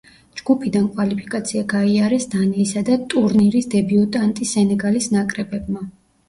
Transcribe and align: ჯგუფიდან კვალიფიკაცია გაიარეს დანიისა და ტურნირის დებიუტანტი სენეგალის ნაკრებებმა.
ჯგუფიდან 0.39 0.85
კვალიფიკაცია 0.93 1.61
გაიარეს 1.73 2.25
დანიისა 2.31 2.83
და 2.87 2.97
ტურნირის 3.15 3.69
დებიუტანტი 3.75 4.49
სენეგალის 4.55 5.13
ნაკრებებმა. 5.19 5.87